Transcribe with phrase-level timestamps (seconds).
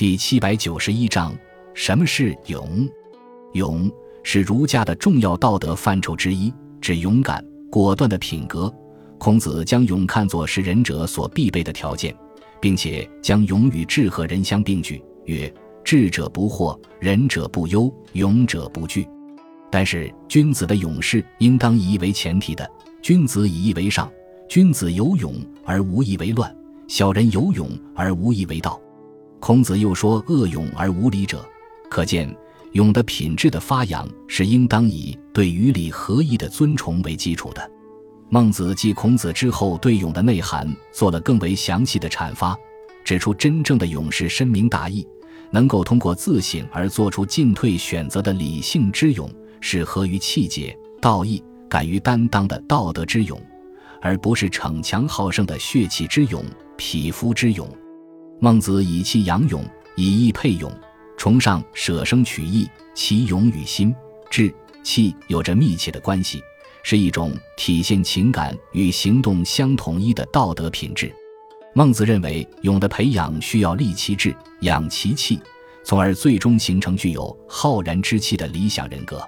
[0.00, 1.36] 第七百九十一章：
[1.74, 2.88] 什么是勇？
[3.52, 3.92] 勇
[4.22, 8.72] 是儒家的重要道德范畴之一，指勇敢、果断的品格。
[9.18, 12.16] 孔子将勇看作是仁者所必备的条件，
[12.62, 15.52] 并且将勇与智和仁相并举，曰
[15.84, 19.06] ：“智者不惑，仁者不忧，勇者不惧。”
[19.70, 22.66] 但是，君子的勇士应当以义为前提的。
[23.02, 24.10] 君子以义为上，
[24.48, 25.34] 君子有勇
[25.66, 26.50] 而无义为乱，
[26.88, 28.80] 小人有勇而无义为道。
[29.40, 31.44] 孔子又说：“恶勇而无礼者。”
[31.90, 32.32] 可见，
[32.72, 37.70] 勇的品质的发扬是应当以对于礼合一的尊崇为基础的。
[38.28, 42.56] 孟子继孔子之后，对勇的内涵做了更为详细的阐发，
[43.02, 45.04] 指出真正的勇士深明大义，
[45.50, 49.28] 能够通过自省而做出进退选择的理性之勇，
[49.60, 53.40] 是合于气节、道义、敢于担当的道德之勇，
[54.00, 56.44] 而不是逞强好胜的血气之勇、
[56.76, 57.68] 匹夫之勇。
[58.42, 59.62] 孟子以气养勇，
[59.96, 60.72] 以义配勇，
[61.18, 63.94] 崇尚舍生取义，其勇与心、
[64.30, 64.50] 志、
[64.82, 66.42] 气有着密切的关系。
[66.82, 71.14] 是一种体现情感与行动相统一的道德品质。
[71.74, 75.38] 孟子认为，勇的培养需要立其志，养其气，
[75.84, 79.22] 从而最终形成具有浩然之气的理想人格。